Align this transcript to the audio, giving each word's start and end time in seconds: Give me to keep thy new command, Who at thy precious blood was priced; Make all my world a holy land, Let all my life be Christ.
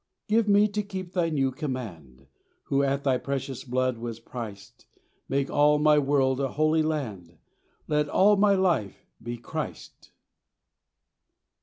Give 0.27 0.47
me 0.47 0.67
to 0.67 0.81
keep 0.81 1.13
thy 1.13 1.29
new 1.29 1.51
command, 1.51 2.25
Who 2.63 2.81
at 2.81 3.03
thy 3.03 3.19
precious 3.19 3.63
blood 3.63 3.99
was 3.99 4.19
priced; 4.19 4.87
Make 5.29 5.51
all 5.51 5.77
my 5.77 5.99
world 5.99 6.39
a 6.39 6.47
holy 6.53 6.81
land, 6.81 7.37
Let 7.87 8.09
all 8.09 8.35
my 8.35 8.55
life 8.55 9.05
be 9.21 9.37
Christ. 9.37 10.09